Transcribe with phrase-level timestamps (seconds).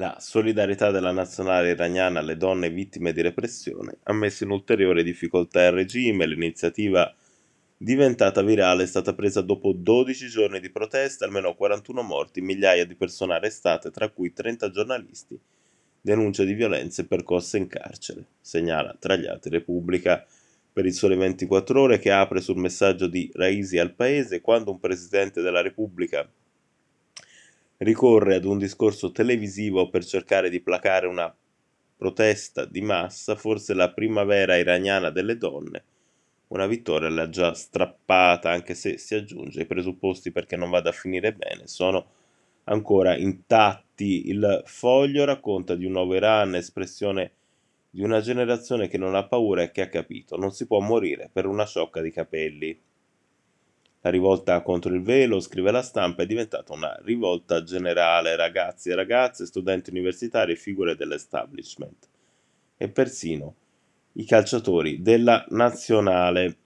[0.00, 5.66] La solidarietà della nazionale iraniana alle donne vittime di repressione ha messo in ulteriore difficoltà
[5.66, 6.24] il regime.
[6.24, 7.12] L'iniziativa
[7.76, 12.94] diventata virale è stata presa dopo 12 giorni di proteste, almeno 41 morti, migliaia di
[12.94, 15.36] persone arrestate, tra cui 30 giornalisti,
[16.00, 20.24] denunce di violenze percosse in carcere, segnala tra gli altri Repubblica
[20.72, 24.78] per il Sole 24 Ore che apre sul messaggio di Raisi al paese quando un
[24.78, 26.24] presidente della Repubblica
[27.78, 31.34] ricorre ad un discorso televisivo per cercare di placare una
[31.96, 35.84] protesta di massa, forse la primavera iraniana delle donne,
[36.48, 40.92] una vittoria l'ha già strappata, anche se si aggiunge i presupposti perché non vada a
[40.92, 42.06] finire bene sono
[42.64, 44.28] ancora intatti.
[44.28, 47.32] Il foglio racconta di un nuovo Iran, espressione
[47.90, 51.28] di una generazione che non ha paura e che ha capito, non si può morire
[51.32, 52.78] per una sciocca di capelli.
[54.00, 58.94] La rivolta contro il velo, scrive la stampa, è diventata una rivolta generale, ragazzi e
[58.94, 62.06] ragazze, studenti universitari figure dell'establishment.
[62.76, 63.54] E persino
[64.12, 66.56] i calciatori della nazionale.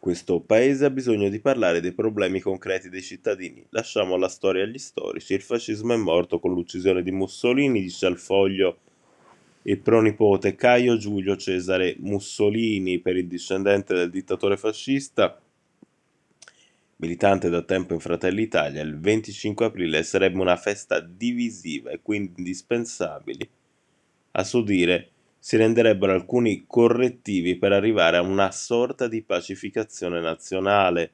[0.00, 3.64] Questo paese ha bisogno di parlare dei problemi concreti dei cittadini.
[3.70, 5.34] Lasciamo la storia agli storici.
[5.34, 8.78] Il fascismo è morto con l'uccisione di Mussolini, dice al foglio
[9.62, 15.38] il pronipote Caio Giulio Cesare Mussolini per il discendente del dittatore fascista
[17.00, 22.34] militante da tempo in Fratelli Italia, il 25 aprile sarebbe una festa divisiva e quindi
[22.36, 23.48] indispensabile.
[24.32, 31.12] A suo dire, si renderebbero alcuni correttivi per arrivare a una sorta di pacificazione nazionale.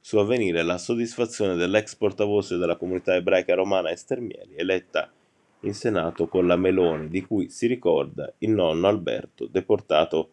[0.00, 5.12] Su avvenire la soddisfazione dell'ex portavoce della comunità ebraica romana Ester Mieli, eletta
[5.60, 10.30] in Senato con la Meloni, di cui si ricorda il nonno Alberto, deportato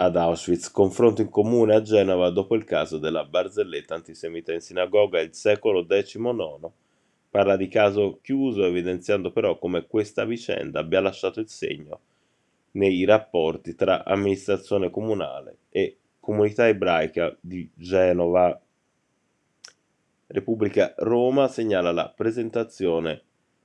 [0.00, 5.20] ad Auschwitz, confronto in comune a Genova dopo il caso della barzelletta antisemita in sinagoga
[5.20, 6.70] il secolo XIX.
[7.30, 12.00] Parla di caso chiuso, evidenziando però come questa vicenda abbia lasciato il segno
[12.72, 18.60] nei rapporti tra amministrazione comunale e comunità ebraica di Genova.
[20.28, 23.22] Repubblica Roma segnala la presentazione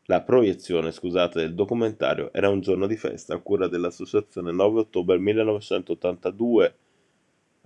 [0.07, 5.17] la proiezione, scusate, del documentario Era un giorno di festa a cura dell'associazione 9 ottobre
[5.17, 6.75] 1982.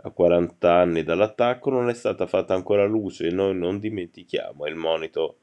[0.04, 4.76] A 40 anni dall'attacco non è stata fatta ancora luce e noi non dimentichiamo il
[4.76, 5.38] monito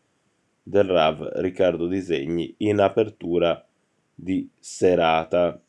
[0.62, 3.66] del Rav Riccardo Disegni in apertura
[4.14, 5.60] di serata.